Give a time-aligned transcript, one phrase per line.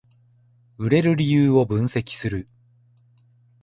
[0.79, 2.47] 売れる理由を分析する